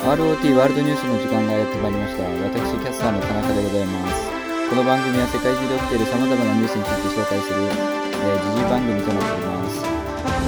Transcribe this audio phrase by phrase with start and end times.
[0.00, 2.24] ROT ワールドニュースの時間がやってまいりました。
[2.24, 4.32] 私、キャスターの田中でございます。
[4.72, 9.84] この番組は世界中で起きている様々なニュースについて紹介する、えー、時事番組となっております。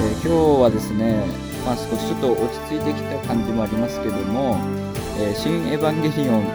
[0.01, 1.21] えー今日はですね、
[1.61, 4.57] まあ、少しちょっと落ち着いてきた感じもありますけども、
[5.21, 6.49] えー新エヴァンゲリオン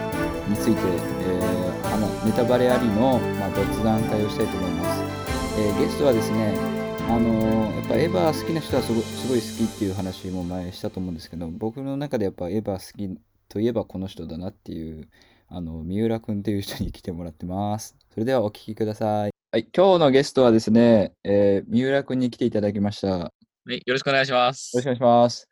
[0.51, 0.83] について、
[1.23, 5.01] えーあのネタバレありの、まあ、雑談会をしたいと思います。
[5.55, 6.51] えゲストはですね、
[7.09, 15.09] あのーやっぱエヴァ好きな人はすごすごい好きっていう話も前したと思うんですけど僕の中でやっぱエヴァ好きといえばこの人だなっていう
[15.47, 17.97] あの三浦君っていう人に来てもらってます。
[18.13, 19.31] それではお聞きください。
[19.51, 23.07] はい今日のゲストはですね、えー三浦君に来ていただきました。
[23.07, 23.31] よは
[23.73, 24.71] い、よろしくお願いします。
[24.75, 25.49] ろしくお願いします。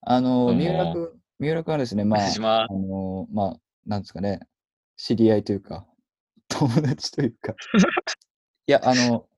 [0.00, 1.08] あの三浦君
[1.38, 4.40] 三浦君はですねまああのまあなんですかね
[4.96, 5.86] 知り合いというか
[6.48, 7.54] 友達というか。
[8.66, 9.28] いやあの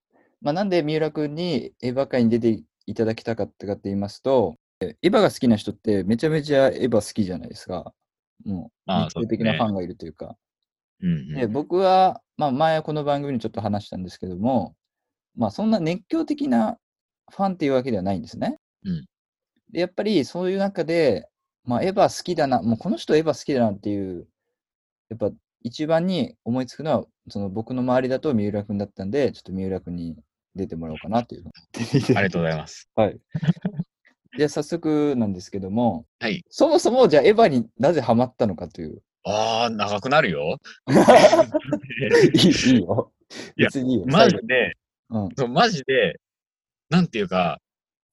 [0.40, 7.92] まあ、なんで三浦君にエヴァ界に出ていただきたかったかって言いますと、えエヴァが好きな人ってめちゃめちゃエヴァ好きじゃないですか。
[8.44, 10.36] もう、熱狂的なファンがいるというか。
[11.00, 11.06] す。
[11.06, 14.74] うんうんで、僕は、まあ、前この番組にちょっと話したんですけども、
[15.36, 16.78] まあ、そんな熱狂的な
[17.30, 18.58] ファンっていうわけではないんですね。
[18.84, 19.06] うん
[19.72, 21.28] で、やっぱりそういう中で、
[21.64, 24.26] まあ、エヴァ好きだな、もうこの人エヴァ好きだなっていう、
[25.10, 25.30] やっぱ
[25.62, 30.16] 一番に思いつくのは、その僕の周りだと三浦君だったんで、ちょっと三浦君に
[30.54, 31.44] 出てもらおうかなっていう。
[31.46, 32.88] ありがとうございます。
[32.94, 33.18] はい。
[34.38, 36.44] じゃあ早速なんですけども、はい。
[36.50, 39.02] そもそもじゃあエヴァになぜハマったのかという。
[39.24, 40.58] ああ、長くなるよ。
[42.34, 43.12] い いいいよ。
[43.56, 44.04] いやいいよ。
[44.06, 44.76] マジで、
[45.10, 45.28] うん。
[45.36, 46.20] そうマジで、
[46.88, 47.60] なんていうか、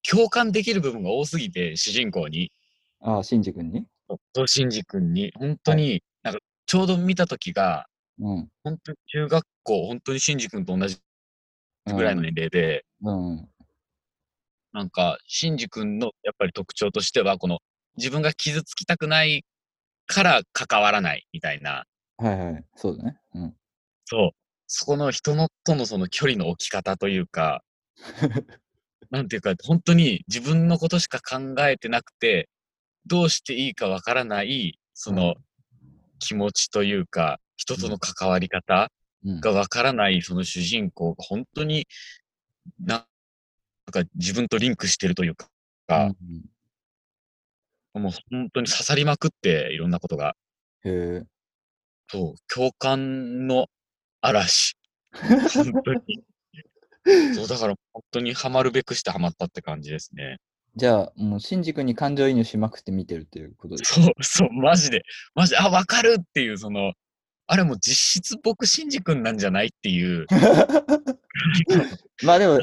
[0.08, 2.52] 共感できる部分が多すぎて、主人公に、
[3.00, 3.86] ああ、シンジ君に？
[4.32, 7.86] とシンジ君に、本当に、なんか、ちょうど見た時が、
[8.18, 8.48] うん。
[8.64, 10.98] 本当に中学校、本当にシンジ君と同じ
[11.94, 13.30] ぐらいの年齢で、うん。
[13.30, 13.48] うん。
[14.72, 17.58] なんか、シンジ君のやっぱり特徴としては、この、
[17.96, 19.44] 自分が傷つきたくない
[20.06, 21.84] から関わらないみたいな、
[22.16, 22.64] はいはい。
[22.74, 23.18] そうだね。
[23.34, 23.54] うん。
[24.04, 24.30] そう。
[24.66, 27.62] そこの人のとのその距離の置き方というか、
[29.10, 32.48] なんていうか、本当に自分のことしか考えてなくて、
[33.06, 35.36] どうしていいかわからない、その
[36.18, 38.90] 気持ちというか、人との関わり方うん。
[39.40, 41.86] がわからないその主人公が本当に
[42.80, 43.06] な、
[43.86, 45.48] なんか自分とリンクしてるというか、
[45.88, 46.14] うん
[47.94, 50.36] もう本当に刺さりまくって、いろんなことが。
[50.84, 51.22] へえ。
[52.08, 53.66] そう、共感の
[54.20, 54.76] 嵐。
[55.12, 56.24] 本当に。
[57.34, 60.38] そう、だから本当にハマるべくしてハマったって感じですね。
[60.76, 63.94] じゃあ、もう、シンジ君に感情移入しまくって見てるっていうことです。
[64.00, 65.02] そう、そう、マジで。
[65.34, 66.92] マジで、あ、わかるっていう、その、
[67.50, 70.26] あれもう実質僕、シンジ君なんじゃないっていう
[72.22, 72.56] まあでも。
[72.56, 72.60] エ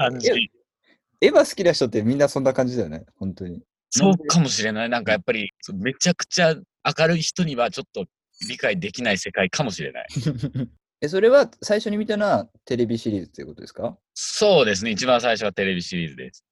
[1.28, 3.06] エヴァ好きな人ってみんなそんな感じだよね。
[3.18, 3.63] 本当に。
[3.90, 4.90] そうかもしれない。
[4.90, 8.06] なんかやっぱり、めちゃくちゃ明るい人にはちょっと
[8.47, 10.07] 理解できない世界かもしれない。
[11.02, 13.97] え、それは最初に見たのはテレビシリーズっていうことですか？
[14.13, 14.91] そうですね。
[14.91, 16.44] 一番最初はテレビシリーズです。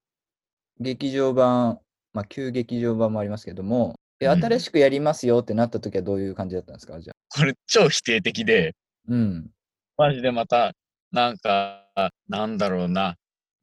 [0.79, 1.79] 劇場版、
[2.13, 6.99] まあ、旧劇場版もありますけども、え、うん新しくやりますよってなった時はどういう感じだったんですか？
[6.99, 7.15] じゃあ。
[7.39, 8.75] これ超否定的で、
[9.07, 9.49] うん。
[9.97, 10.73] マジでまた、
[11.11, 11.85] なんか、
[12.27, 13.15] なんだろうな、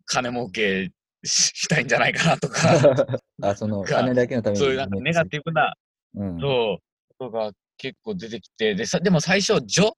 [0.07, 0.91] 金儲け
[1.25, 4.59] ししたいんじゃないかなとか、 あ、その、が金だけのために。
[4.61, 5.75] そういうなんかネガティブな、
[6.15, 6.41] うん。
[6.41, 9.93] そう、ことが結構出てきて、で、さでも最初、ジョ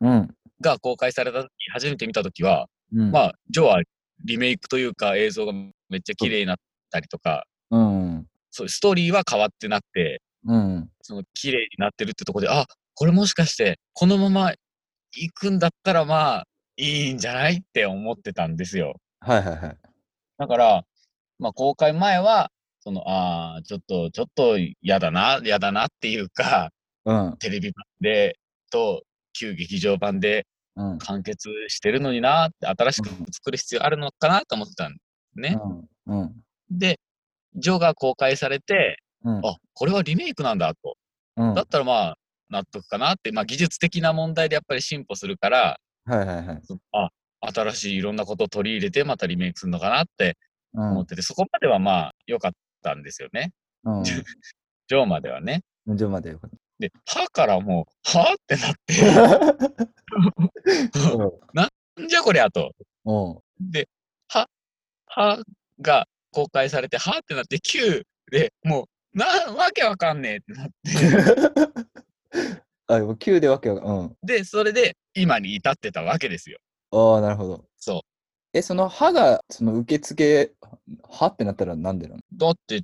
[0.00, 0.28] うん。
[0.60, 3.10] が公開された時、初めて見た時は、うん。
[3.10, 3.82] まあ、ジョは
[4.24, 6.56] リメイクというか映像がめっちゃ綺麗になっ
[6.90, 8.26] たりとか、うん。
[8.52, 10.88] そうストーリーは変わってなくて、うん。
[11.00, 14.52] その綺麗になってるってところで、あ、これもしかして、このまま
[15.12, 16.44] 行くんだったらまあ、
[16.76, 18.94] いいんじゃないって思ってたんですよ。
[19.20, 19.76] はいはいはい。
[20.38, 20.84] だから、
[21.38, 26.70] まあ、公開前は、その、ああ、ちょっと、ちょっと嫌だな、嫌だなっていうか、
[27.04, 27.36] うん。
[27.38, 28.38] テレビ版で、
[28.70, 29.02] と、
[29.32, 30.46] 旧劇場版で
[30.76, 30.98] うん。
[30.98, 34.98] 完結してるのになって、新しく作る必要あるのかなと思ってたんで
[35.34, 35.58] すね。
[36.06, 36.22] うん。
[36.22, 36.32] うん。
[36.70, 36.98] で、
[37.56, 39.38] ジョが公開されて、うん。
[39.46, 40.96] あ、これはリメイクなんだと。
[41.36, 41.54] うん。
[41.54, 42.18] だったらまあ、
[42.50, 46.60] 納得かなって、まあ、技術的な問題でやっぱり進歩するから、はいはいはい。
[46.64, 47.10] そあ、
[47.40, 50.36] 新しいいろんなことを取り入れて、またリメイクするのかなって
[50.74, 50.90] うん。
[50.92, 53.52] 思ってて、そこまではまあ、良かったんですよね。
[53.84, 54.02] うん。
[54.04, 55.62] ジョーまではね。
[55.86, 58.94] じゃあまでよかっで、歯からもう、はってなって、
[60.90, 62.02] た。
[62.02, 62.74] んじゃこりゃと。
[63.04, 63.70] うん。
[63.70, 63.88] で、
[64.28, 64.48] は、
[65.06, 65.42] は
[65.80, 70.72] が公開されて、はってなって、9でもう、な、わけわかんねえってなって、
[72.88, 74.16] あ、もう9でわけわかうん。
[74.22, 76.58] で、それで今に至ってたわけですよ。
[76.90, 77.64] ああ、なるほど。
[77.78, 78.00] そう。
[78.54, 80.52] え、その歯が、その受付、
[81.08, 82.20] 歯ってなったらなんでなの？
[82.32, 82.82] だって、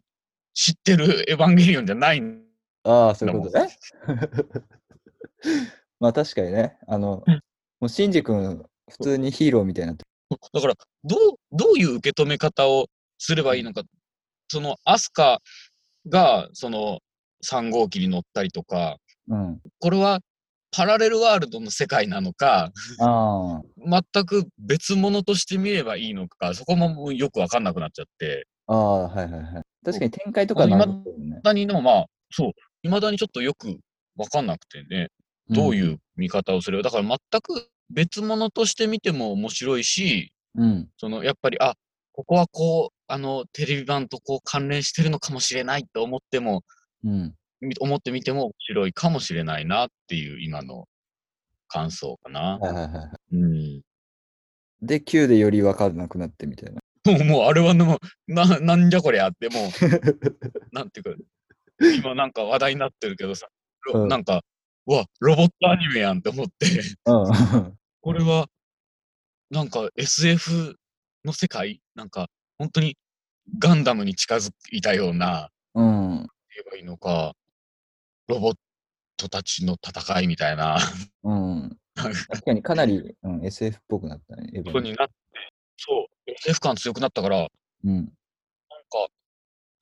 [0.54, 2.42] 知ってるエヴァンゲリオンじゃないん
[2.84, 3.76] ああ、そういうことね。
[6.00, 7.22] まあ確かにね、あの、
[7.80, 10.04] もうシンジ君、普通にヒーローみたいになって
[10.52, 10.74] だから、
[11.04, 11.18] どう、
[11.52, 12.86] どういう受け止め方を
[13.18, 13.82] すればいいのか。
[14.48, 15.40] その、アスカ
[16.08, 17.00] が、その、
[17.44, 18.96] 3号機に乗ったりとか、
[19.28, 19.60] うん。
[19.78, 20.20] これは
[20.70, 29.62] パラレルワールドの世界なのか、あ全く別物として見ればいいのか、そこもよくわかんなくなっちゃって、あ、ああ、はいはいはい。
[29.84, 31.24] 確かに展開とか今なんだよね。
[31.24, 33.78] 未だにでもまあ、そう、未だにちょっとよく
[34.16, 35.08] わかんなくてね、
[35.50, 40.64] どういう見方をすれば、だから全く別物として見ても面白いし、うん。
[40.64, 40.88] うん。
[40.98, 41.74] その、やっぱり、あ、
[42.12, 46.62] ここはこう、あの、テレビ版とこう関連してるのかもしれないと思っても、
[47.04, 47.34] うん。
[47.60, 50.84] み思ってみても面白いかもしれないなっていう今の
[51.66, 52.58] 感想かな。
[52.58, 53.10] はいはいはいはい。
[53.32, 53.82] うん。
[54.82, 56.80] で、Q でより分からなくなってみたいな。
[57.12, 59.70] もう、もうあれはもう、な、なんじゃこりゃって、もう、
[60.70, 61.22] なんていうか、
[61.96, 63.48] 今なんか話題になってるけどさ、
[63.86, 64.42] ろうんなんか、
[64.86, 66.66] うわ、ロボットアニメやんって思って、
[67.06, 67.78] うん。
[68.00, 68.48] これは、
[69.50, 70.76] なんか SF
[71.24, 71.80] の世界？
[71.94, 72.28] なんか、
[72.58, 72.96] 本当に
[73.58, 76.18] ガンダムに近づいたような、うん。
[76.18, 76.26] 言
[76.66, 77.34] えばいいのか、
[78.26, 78.54] ロボッ
[79.16, 80.78] トたちの戦いみたいな
[81.22, 81.76] うん。
[81.94, 84.50] 確かにかなり、うん、SF っぽくなったね。
[84.54, 85.14] エヴァにことになって、
[85.76, 87.48] そう、SF 感強くなったから、なん
[87.84, 88.06] うん。
[88.06, 89.08] か、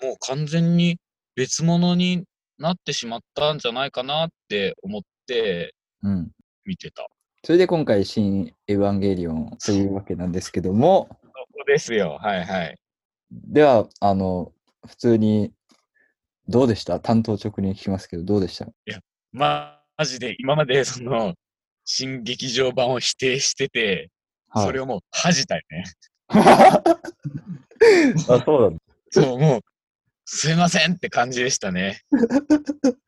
[0.02, 0.99] もう完全に
[1.34, 2.25] 別物に
[2.58, 6.31] なってしまったんじゃないかなって思ってうん。
[6.64, 7.06] 見てた。
[7.44, 11.08] それで今回、新エヴァンゲリオンというわけなんですけども、
[11.66, 12.18] ですよ。
[12.22, 12.76] はいはい。
[13.30, 14.52] では、あの、
[14.86, 15.52] 普通に、
[16.48, 17.00] どうでした？
[17.00, 18.66] 担当直入に聞きますけど、どうでした？
[19.32, 21.34] ま、マジで今までその、
[21.84, 24.10] 新劇場版を否定してて、
[24.54, 24.84] それを。
[24.84, 25.84] をもう恥じたよね。
[26.28, 26.82] あ、
[28.44, 28.80] そうなんだ。
[29.10, 29.60] そう、もう、
[30.24, 32.00] すいませんって感じでしたね。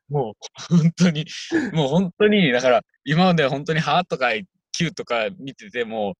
[0.09, 0.35] もう、
[0.79, 1.27] 本当に、
[1.73, 4.29] もう本当に、だから、今まで本当にハーとか
[4.79, 6.15] 9とか見てても、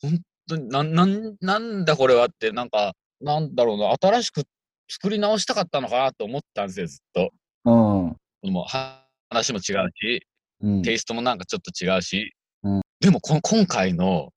[0.00, 4.42] 本当に、なん、なん、なんだこれはって、なんか、なんだろうな、新しく
[4.88, 7.30] 作り直したかったのかなと思ったんですよ、ずっと。
[7.64, 8.52] うん。
[8.52, 10.26] もう、は話も違うし、
[10.60, 10.82] うん。
[10.82, 14.32] テイストもなんかちょっと違うし、うんでもこの今回の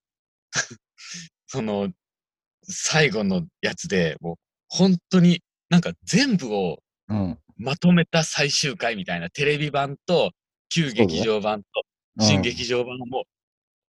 [1.48, 1.90] その
[2.64, 4.36] 最後のやつでもう
[4.68, 7.40] 本当になんか全部をうん。
[7.60, 10.32] まとめた最終回みたいなテレビ版と
[10.70, 11.68] 旧劇場版と
[12.20, 13.24] 新劇場版をもう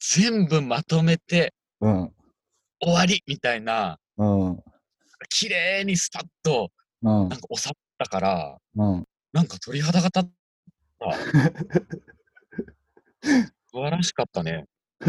[0.00, 1.54] 全部まとめて
[1.84, 2.12] うん。
[2.80, 4.62] 終わりみたいなうん。
[5.28, 6.70] 綺麗にスパッと
[7.02, 7.40] うんなん。
[7.40, 9.04] か収まったからうん。
[9.32, 10.22] なんか鳥肌が立っ
[10.98, 11.12] た
[13.70, 14.64] 素晴らしかったね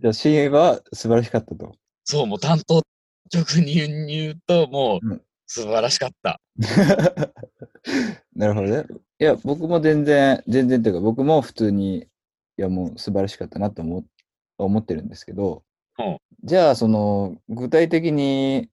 [0.00, 1.72] じゃあ、新エヴァは素晴らしかったと。
[2.04, 2.82] そう、もう担当
[3.32, 6.40] 直に言うと、もう素晴らしかった。
[8.34, 8.84] なるほどね。
[9.18, 12.06] いや、僕も全然、全然というか、僕も普通に、い
[12.56, 14.04] や、もう素晴らしかったなと思
[14.64, 15.62] 思ってるんですけど、
[15.98, 18.70] うんじゃあ、その、具体的に、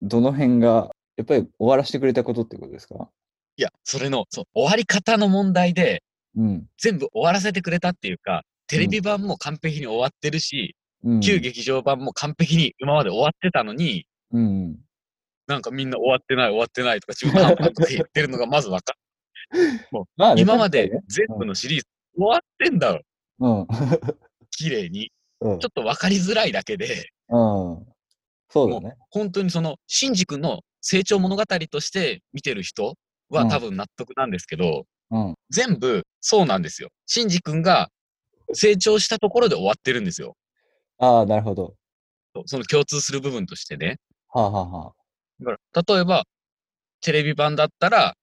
[0.00, 3.08] どの辺が、やっぱり終わらせてくれたことってことですか？
[3.56, 6.04] いや、それの、そう、終わり方の問題で、
[6.36, 6.66] うん。
[6.78, 11.20] 全部終わらせてくれたっていうか、テレビ版も完璧に終わってるし、うん。
[11.20, 14.76] 旧劇場版も完璧に今まで終わってたのに、うん。
[15.48, 18.94] なんかみんな終わってない終わってないとか中途半端とか言ってるのがまずわか
[20.16, 21.86] まあね今まで確か全部のシリーズ
[22.16, 23.02] 終わってんだろ、
[23.38, 23.98] にね
[24.50, 25.10] 綺麗に。
[25.44, 27.86] ちょっとわかりづらいだけで、うん。
[28.48, 28.94] そうだね。
[29.10, 32.94] 本当にその、シンジ君の成長物語として見てる人
[33.30, 35.34] はうん多分納得なんですけど、うん。
[35.50, 36.88] 全部そうなんですよ。
[37.06, 37.90] シンジ君が
[38.52, 40.36] 成長したところで終わってるんですよ。
[40.98, 41.74] ああ、なるほど。
[42.46, 43.98] その共通する部分としてね。
[44.28, 44.92] はあ、はあはあ、
[45.40, 46.24] だから例えば、
[47.00, 48.16] テレビ版だったら、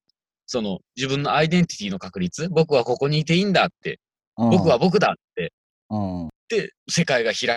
[0.47, 3.99] その自分のアイデンティティの確率、僕はここにいていいんだって、
[4.37, 5.53] うん僕は僕だって、
[5.89, 6.29] うん。
[6.55, 7.47] で、世界が開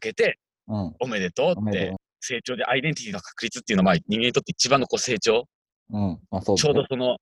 [0.00, 0.94] けて、うん。
[1.00, 5.44] おめでとうって成長でアイデンティティの確率っていうのは、まあ人間にとって一番のこう成長、
[5.90, 6.18] うん。
[6.30, 7.16] まあ、そうねょうどその、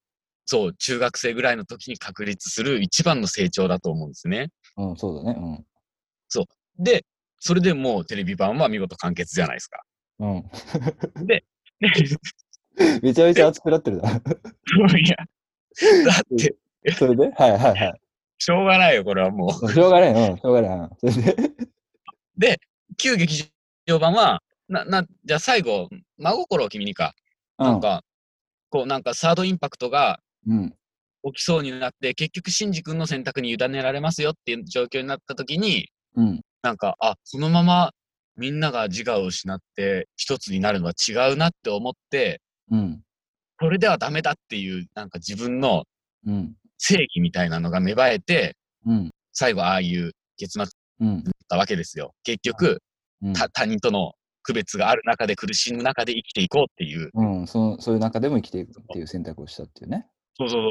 [0.47, 4.49] そう、中学生ぐらいの時に確立する一番の成長だと思うんですね。
[4.77, 5.65] うん、そうだね。
[6.79, 7.05] で、
[7.39, 9.83] それでもうテレビ版は見事完結じゃないですか。
[10.21, 10.37] うん。
[10.37, 11.27] うん。
[11.27, 11.45] で、
[13.03, 14.11] めちゃめちゃ熱くなってるな。
[14.99, 15.17] いや、
[16.05, 16.57] だって、
[16.93, 17.31] それで？
[17.33, 18.01] はいはいはい。
[18.45, 19.51] しょうがないよ、これはもう。
[19.73, 20.31] しょうがない。
[20.31, 20.79] うん、しょうがない。
[20.79, 21.53] うんそれで
[22.37, 22.61] で、
[22.97, 23.53] 旧劇
[23.87, 27.15] 場版は、な、な、じゃあ最後、真心を君にか、
[27.57, 28.03] なんか、
[28.69, 30.71] こう、なんかサードインパクトがうん。
[31.25, 36.41] 起きそうになって、結局、シンジ君の選択に委ねられますよっていう状況になった時に、うん。
[36.63, 37.93] なんか、あ、そのまま
[38.37, 42.41] みんなが自我を失って一つになるのは違うなって思って、
[42.73, 43.03] うん。
[43.61, 45.85] それではダメだっていう、なんか自分の
[46.27, 46.57] うん。
[46.85, 49.11] 正義みたいなのが芽生えて、うん。
[49.33, 50.69] 最後ああいう結末だっ
[51.01, 51.25] うん。
[51.49, 52.13] たわけですよ。
[52.25, 52.83] 結局、
[53.53, 54.13] 他人との
[54.43, 57.11] 区別がある中で苦しむ中で生きていこうっていう。
[57.15, 60.07] うん、そのそういう中でも生きていくっていう選択をしたっていうね。
[60.37, 60.63] そうそう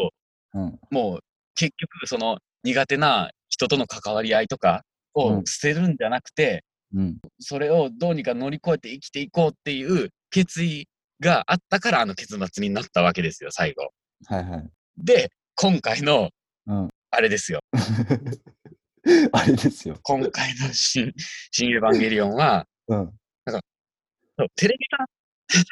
[0.53, 0.63] そう。
[0.63, 0.79] うん。
[0.91, 1.19] もう
[1.55, 4.83] 結局その苦手な人との関わり合いとか
[5.15, 6.63] うんを捨てるんじゃなくて、
[6.93, 7.17] うん。
[7.39, 10.87] それをどうにか乗り越えて生きていこうっていう決意
[11.21, 13.89] があったからあの結末になったわけですよ、最後。
[14.25, 14.69] はいはい。
[14.97, 16.29] で、今回の、
[16.67, 17.59] うんあれですよ。
[19.33, 19.99] あれですよ。
[20.01, 21.11] 今回の新、
[21.51, 23.13] 新エヴァンゲリオンは、うん。
[23.45, 23.57] そ
[24.45, 25.07] うテレビ版、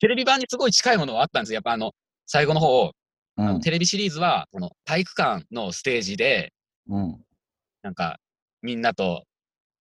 [0.00, 1.54] テレビ版にすごい近いものはあったんですよ。
[1.56, 1.92] やっぱあの、
[2.26, 2.90] 最後の方、
[3.36, 3.48] うん。
[3.48, 6.52] あのテレビシリーズは、この体育館のステージで、
[6.88, 7.24] うん。
[7.82, 8.18] なんか、
[8.60, 9.24] みんなと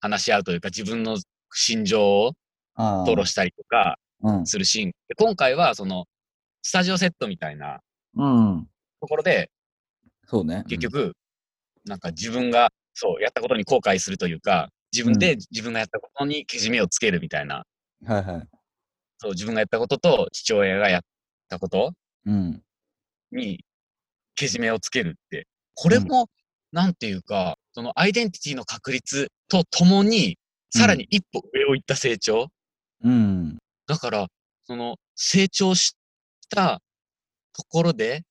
[0.01, 1.17] 話し合うというか、自分の
[1.51, 2.33] 心情を。
[2.75, 4.45] 吐露したりとかうん。
[4.45, 4.91] するシーン。
[5.07, 6.05] で今回は、その、
[6.61, 7.81] スタジオセットみたいな
[8.15, 8.70] うん。
[9.01, 9.49] ところで、
[10.27, 10.63] そうね。
[10.67, 11.13] 結局、
[11.85, 17.65] なんか自分が、そう、やったことに後悔するというか、自分で自分がやったことにけじめをつけるみたいな、
[18.01, 18.07] うん。
[18.11, 18.47] はいはい。
[19.17, 21.01] そう、自分がやったことと父親がやっ
[21.49, 21.93] たこと
[22.25, 22.61] うん。
[23.31, 23.63] に
[24.35, 26.27] けじめをつけるって、これも、
[26.71, 30.37] なんていうか、そのアイデンティティの確立とともに、
[30.69, 32.47] さらに一歩上を行った成長。
[33.03, 33.57] うん。
[33.87, 34.27] だから、
[34.63, 35.95] その成長し
[36.49, 36.81] た
[37.53, 38.23] ところで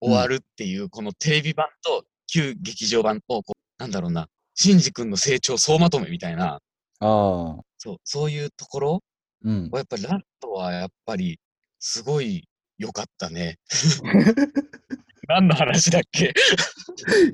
[0.00, 6.60] 終わるっていう、このテレビ版と旧劇場版を、こうなんだろうな、シンジ君の成長総まとめみたいな、あ
[7.00, 7.60] あ。
[7.78, 9.00] そう、そういうところ
[9.44, 9.68] うん。
[9.70, 11.38] はやっぱりラストはやっぱり
[11.78, 12.46] すごい
[12.78, 13.58] 良かったね。
[15.28, 16.32] 何の話だっけ？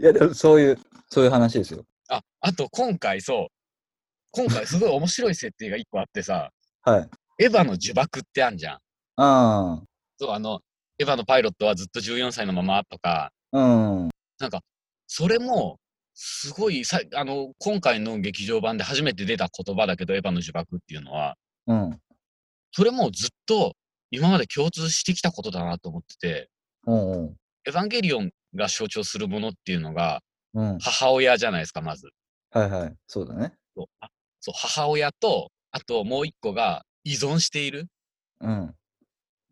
[0.00, 1.84] いや、でもそういう、そういう話ですよ。
[2.08, 3.46] あ、あと今回そう、
[4.30, 6.50] 今回すごい面白い設定が一個あってさ、
[6.82, 7.10] はい。
[7.44, 8.78] エヴァの呪縛ってあんじゃん。
[9.16, 9.82] あ
[10.18, 10.60] そう、あの、
[10.98, 13.58] エヴァのパイロットはずっと14歳のままとか、あ。
[13.58, 14.08] うん。
[14.38, 14.60] なんか、
[15.06, 15.78] それも、
[16.14, 21.36] すごいさ、あの、今回の劇場版で初めて出た言葉だけど、エヴァの呪縛っていうのは、
[21.66, 22.00] うん。
[22.72, 23.74] それもずっと
[24.10, 26.48] 今まで共通してきたことだなと思ってて、
[26.86, 27.36] うんうん。
[27.66, 30.20] エヴァンゲリオンが象徴するものっていうのが、
[30.54, 30.78] うん。
[30.78, 32.08] 母親じゃないですか、まず。
[32.50, 32.94] はいはい。
[33.06, 33.52] そうだね。
[33.74, 37.88] そう母親と、あともう一個が依存している。
[38.40, 38.74] うん。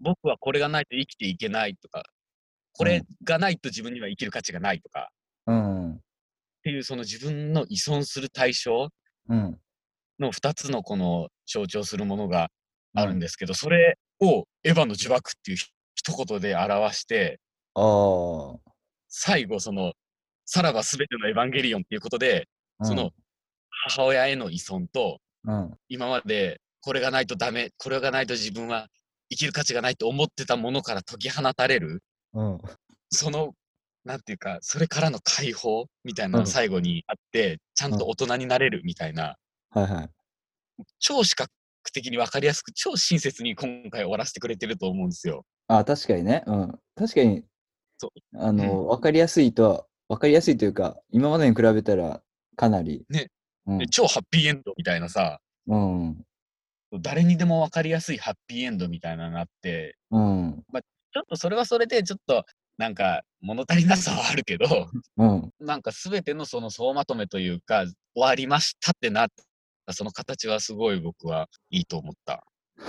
[0.05, 2.05] 僕はこれがないと生きていけないとか、
[2.73, 5.09] これがないと自分には生きる価値がないとか、
[5.47, 5.93] うん。
[5.95, 5.99] っ
[6.63, 8.89] ていうその自分の依存する対象
[9.29, 9.59] うん。
[10.21, 12.51] の2つのこの象徴するものが
[12.95, 15.57] あるんですけど、それをエヴァの呪縛っていう
[15.95, 17.41] 一言で表して、
[17.75, 18.59] ああ。
[19.09, 19.95] 最後その、
[20.45, 22.49] さらば全てのエヴァンゲリオンっていうことで、
[22.81, 23.11] うんその、
[23.87, 25.75] 母親への依存と、うん。
[25.89, 28.89] 今までこれがないとダメ、これがないと自分は
[29.31, 32.03] 生きる価値がないと思ってたものから解き放たれる、
[32.35, 32.59] うん。
[33.11, 33.53] その、
[34.05, 39.37] なんていうか、それからの解放みたいなの最後にあって、ちゃんと大人になれるみたいな、
[39.71, 40.11] はいはい。
[40.99, 41.51] 超視覚
[41.93, 45.45] 的に分かりやすく、超親切に今回終わらせてくれてると思うんですよ。
[45.69, 46.43] あ確かにね。
[46.47, 46.79] うん。
[46.95, 47.45] 確かに、
[47.97, 52.23] そうあの、わ、かりやすいとは、わかりやすいというか、今までに比べたら、
[52.57, 53.05] かなり。
[53.09, 53.29] ね。
[53.67, 53.87] うんで。
[53.87, 56.25] 超ハッピーエンドみたいなさ、うん。
[57.01, 60.63] 誰にでも分かりやすいハッピーエンドみたいなのがあって、うん。
[61.13, 62.45] ちょっとそれはそれでちょっと
[62.77, 65.51] なんか物足りなさはあるけど、うん。
[65.61, 69.29] なんか全てのその総まとめというか、終わりましたってなっ
[69.87, 72.45] た、その形はすごい僕はいいと思った。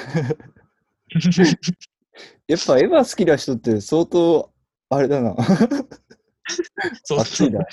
[2.47, 4.51] やっぱエヴァ好きな人って相当、
[4.89, 5.35] あれだな。
[7.03, 7.61] そう熱いな。
[7.61, 7.65] い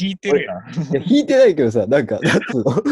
[0.00, 0.56] 引いてるやん。
[0.94, 2.82] や、弾いてないけどさ、なんか、なんつうの？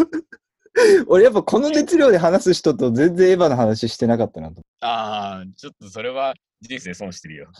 [1.06, 4.62] 俺やっぱこの熱量で話す人と全然エヴァの話してなかったなと。
[4.80, 7.48] ああ、ちょっとそれは人生損してるよ。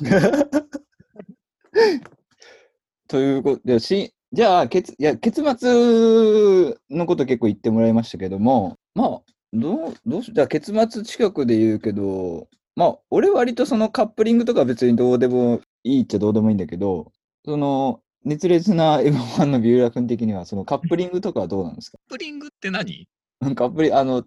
[3.08, 9.20] ということで、しじゃあ、結いや結末のこと結構言ってもらいましたけども、まあ、
[9.52, 17.12] どう、どうし、じゃあ結末近くで言うけど、まあ、俺割とそのカップリングとか別にどうでもいいっちゃどうでもいいんだけど、
[17.44, 21.98] その、熱烈なエヴァファンの三浦君的には、そのカップリングとかはどうなんですか？
[22.08, 23.06] カップリングって何？
[23.54, 24.24] カップリあの、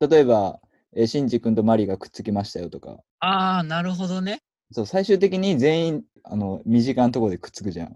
[0.00, 0.60] 例えば、
[0.94, 4.40] えーシンジ君とマリがくっつきましたよとか、ああ、なるほどね。
[4.72, 7.92] そう、最終的に全員、あの、身近なところでくっつくじゃん。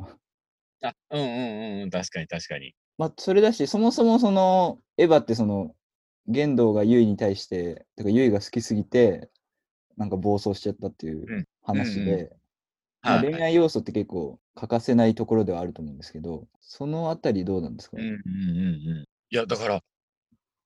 [0.82, 2.74] あ、うんうんうんうん、確かに確かに。
[2.96, 5.74] まあ、それだし、そもそもその、エヴァってその、
[6.28, 9.30] 玄道がユイに対して、てかユイが好きすぎて、
[9.96, 11.44] なんか暴走しちゃったっていううん。
[11.62, 12.39] 話で、うんうん
[13.02, 19.06] まあ、はい恋愛要素って結構欠かせないところではあると思うんですけど、そのあたりどうなんですかうんうんうんうん。
[19.30, 19.80] いや、だから、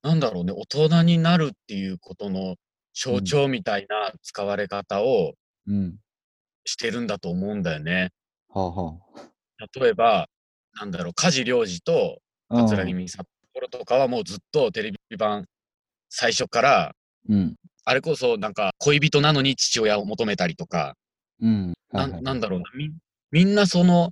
[0.02, 2.56] なんだろうね、大人になるっていうことの
[2.94, 5.34] 象徴みたいな使われ方を
[5.66, 5.96] うん。
[6.66, 8.10] してるんだと思うんだよね。
[8.48, 8.98] はあは
[9.80, 10.28] 例えば、
[10.74, 12.62] なんだろう、梶良二とあ。
[12.62, 13.26] 桂木美里
[13.70, 15.46] とかはもうずっとテレビ版
[16.08, 16.96] 最初から、
[17.28, 17.56] うん。
[17.84, 20.96] あれこそなんか恋人なのに父親を求めたりとか、
[21.40, 21.74] うん。
[21.90, 22.90] はないはいなんだろうなみ、
[23.30, 24.10] みんなその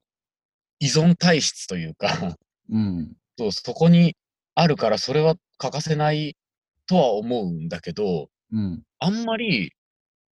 [0.79, 2.37] 依存体質というか、
[2.71, 3.12] うん。
[3.38, 4.17] そうそこに
[4.55, 6.37] あるからそれは欠かせない
[6.87, 8.83] とは思うんだけど、うん。
[8.99, 9.73] あんまり、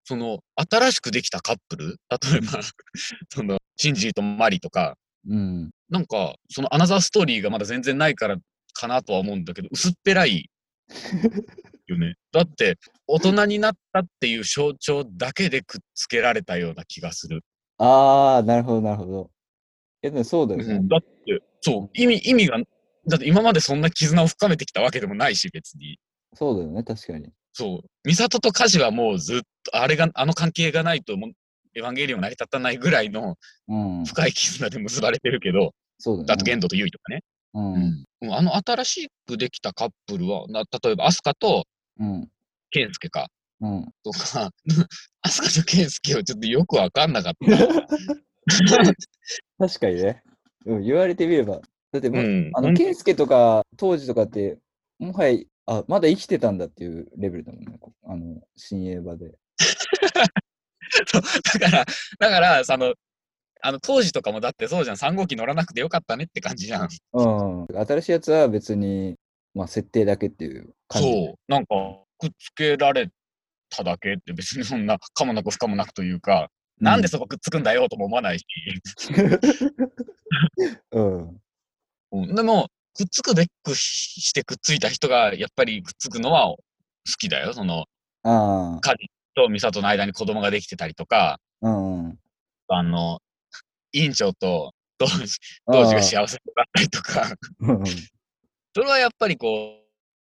[0.04, 2.61] その、新しくできたカップル例えば、
[3.32, 4.97] その、シンジーとマリとか、
[5.28, 5.70] うん。
[5.88, 8.37] なんか、そのアナザーストーリーがまだ全然ないから
[8.73, 10.50] かなとは思うんだけど、薄っぺらい
[11.92, 12.14] よね。
[12.32, 17.44] だって、大人になったっていう象徴だけでくっつけられたような気がする。
[17.78, 19.30] ああ、なるほど、なるほど。
[20.02, 20.80] え、でもそうだよね。
[20.88, 22.59] だって、そう、意味、意味が、
[23.09, 25.99] だって今までそんな絆を深めてきたわけでもないし、別に。
[26.35, 27.30] そうだよね、確かに。
[27.52, 27.88] そう。
[28.04, 31.14] 美里と梶はもうずっと、あれが、あの関係がないと
[31.75, 33.37] エヴァンゲリオン成り立たないぐらいの
[33.68, 34.04] うん。
[34.04, 36.32] 深い絆で結ばれてるけど、そうだよね。
[36.35, 37.23] あと、玄度とユイとかね。
[37.54, 37.75] うん。
[37.75, 41.64] うんあの新しくできたカップルは、な例えば、アスカと
[42.00, 42.28] うん。
[42.71, 43.28] ケンスケか。
[43.61, 43.92] うん。
[44.02, 44.50] とか、
[45.23, 47.87] アスカとケンスケはちょっとよくわかんなかった。
[49.59, 50.23] 確かにね。
[50.66, 51.61] うん、言われてみれば。
[51.92, 52.50] だってもう、うん。
[52.54, 54.59] あの、健介とか、当時とかって、
[54.99, 57.76] もはや、あ、まだ生きてたんだっていうレベルだもんね。
[57.78, 59.35] こあの、新映画で。
[61.61, 61.85] だから、
[62.19, 62.95] だから、その、
[63.62, 64.97] あの、当時とかもだってそうじゃん。
[64.97, 66.88] 3号機乗らなくてよかったねって感じじゃん。
[67.12, 67.66] うん。
[67.87, 69.16] 新しいやつは別に、
[69.54, 71.09] まあ、設定だけっていう感じ。
[71.09, 71.38] そう。
[71.49, 71.75] なんか、
[72.19, 73.11] くっつけられ
[73.71, 78.45] ただけって別にそんな、かもなく不可もなくというか、うなんでそこくっつくんだよとも思わないし。
[80.92, 81.40] うん。
[82.12, 86.59] うん、でも、くっつくべくしてくっついた人が、やっぱりくっつくのは好
[87.19, 87.52] きだよ。
[87.52, 87.87] その、
[88.23, 88.80] ああ。
[88.80, 92.19] カジとミサトの間に子供ができてたりとか、うんうん。
[92.69, 93.21] あの、
[93.93, 97.84] 委員長と同時が幸せだったりとか、うん
[98.75, 99.78] それはやっぱりこ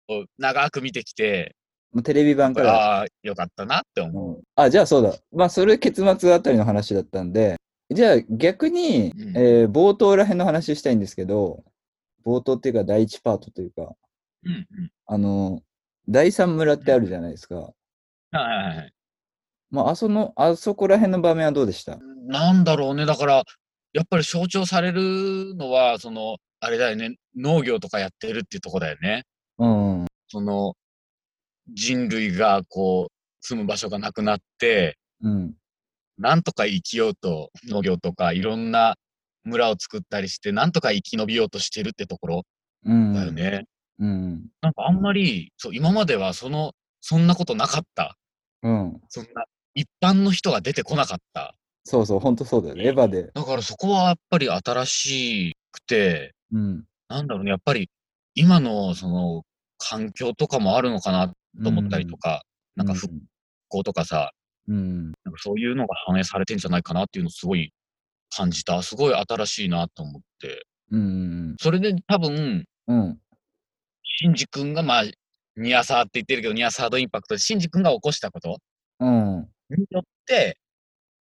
[0.09, 1.55] う、長く見てきて、
[1.91, 2.73] もうテレビ版から。
[2.73, 4.37] ああ、よかったなって思う。
[4.37, 5.15] うんあ、じゃあそうだ。
[5.31, 7.57] まあ、それ結末あたりの話だったんで、
[7.91, 11.63] じゃあ逆に、うんえー冒頭ら辺の話したいんですけど、
[12.25, 13.93] 冒頭っていうか第一パートというか、
[14.43, 14.91] うんうん。
[15.05, 15.61] あの、
[16.09, 17.55] 第三村ってあるじゃないですか。
[17.55, 17.71] は
[18.33, 18.93] いはいはい。
[19.69, 21.97] まあ、あその、あそこら辺の場面はどうでした？
[22.25, 23.05] なんだろうね。
[23.05, 23.43] だから、
[23.93, 27.17] やっぱり象徴されるのは、その、あれだよね。
[27.35, 29.23] 農業とかやってるっていうとこだよね。
[29.57, 30.05] うん。
[30.29, 30.75] その、
[31.67, 35.53] 人類がこう、住む場所がなくなって、うん。
[36.17, 38.95] なんとか生きようと、農業とかいろんな
[39.43, 42.41] 村を作ったりして、なんとか生き延びようとしてるってところ
[42.85, 43.13] うん。
[43.13, 43.65] だよね。
[43.99, 44.45] うん。
[44.61, 46.71] なんかあんまり、そう、今まではその、
[47.01, 48.15] そんなことなかった。
[48.61, 49.01] うん。
[49.09, 49.43] そんな、
[49.75, 51.55] 一般の人が出てこなかった。
[51.83, 52.85] そうそう、ほんとそうだよね。
[52.85, 53.31] エヴァで。
[53.33, 56.85] だからそこはやっぱり新しくて、うん。
[57.09, 57.89] なんだろうね、やっぱり
[58.35, 59.43] 今のその
[59.77, 61.27] 環境とかもあるのかな
[61.63, 62.43] と思ったりとか、
[62.75, 63.13] なんか復
[63.69, 64.31] 興とかさ、
[64.67, 65.05] うん。
[65.25, 67.73] なんかそういうのが反映されてんじゃないかなっていうのをすごい
[68.35, 68.81] 感じた。
[68.81, 70.65] すごい新しいなと思って。
[70.91, 71.55] うん。
[71.59, 73.19] それで多分、うん。
[74.03, 75.03] シンジ君がまあ、
[75.55, 78.57] ニアサーって言ってるけど、ニアサードインパクトで、シンジ君が起こしたこと
[78.99, 79.49] うん。
[79.69, 80.57] によって、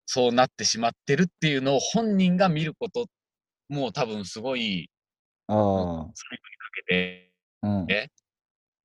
[0.05, 3.05] そうなってしまってるっていうのを本人が見ること
[3.69, 4.89] も多分すごい、
[5.49, 6.11] ああ。
[6.13, 7.31] 最後にかけて
[7.63, 7.87] うん。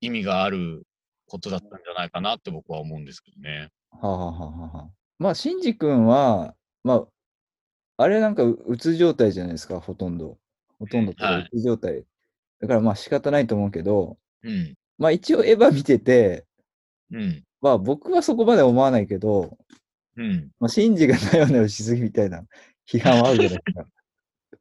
[0.00, 0.86] 意味がある
[1.26, 3.70] ことだったんじゃないかなって僕は思うんですけどね。
[3.90, 7.06] はあ、はあはあはあ、まあ、シンジ君は、まあ、
[7.96, 10.38] あれなんかううつ状態じゃないですか、ほとんど。
[10.78, 11.14] ほとんどう
[11.52, 12.04] つ状態。
[12.60, 14.74] だからまあ仕方ないと思うけど、うん。
[14.98, 16.44] まあ一応エヴァ見てて、
[17.12, 17.44] うん。
[17.60, 19.56] まあ僕はそこまで思わないけど、
[20.16, 20.50] うん。
[20.58, 22.44] まあ、シンジがなよなよしすぎみたいな
[22.88, 23.86] 批判はあるじゃないですか。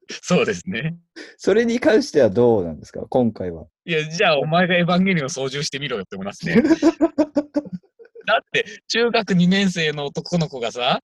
[0.22, 0.98] そうですね。
[1.38, 3.66] それに関してはどうなんですか、今回は。
[3.86, 6.62] いや、じゃあお前がエヴァンゲリオン操縦してみろよって思いますね。
[8.26, 11.02] だって、中学2年生の男の子がさ、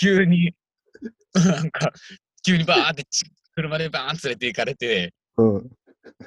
[0.00, 0.54] 急に、
[1.34, 1.92] なんか、
[2.46, 5.70] 急にバーってち車でバーン連れて行かれて、うん。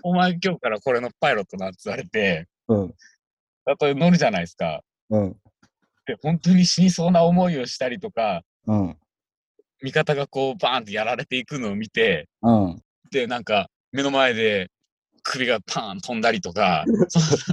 [0.04, 2.94] お前今日からこれのパイロットなって言われて、うん。
[3.66, 4.82] だと乗るじゃないですか。
[5.10, 5.38] うん。
[6.06, 8.98] で、本当に死にそうな思いをしたりとか、うん。
[9.82, 12.82] 味方がこうバーンってやられていくのを見て、うん。
[13.12, 14.70] で、なんか、目の前で
[15.24, 16.86] 首がパーン飛んだりとか、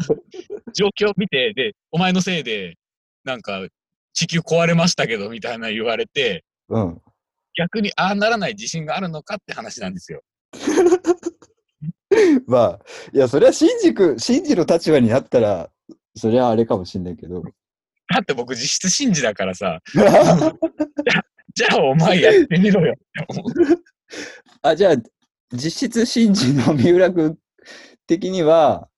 [0.74, 2.76] 状況を見て、で、お前のせいで、
[3.24, 3.66] なんか、
[4.12, 7.00] 地球壊れましたけど、みたいな言われて、うん。
[7.56, 10.22] 逆にああならない自信があるのかって話なんですよ。
[12.46, 12.80] まあ、
[13.12, 15.70] いや、それはシンジ君、シンジの立場になったら、
[16.16, 17.42] それはあれかもしんないけど、
[18.14, 19.80] だって僕実質信じだからさ、
[21.58, 23.52] じゃあお前やってみろよって思う。
[24.62, 24.94] あ、じゃあ、
[25.52, 27.36] 実質新人の三浦君
[28.06, 28.88] 的には、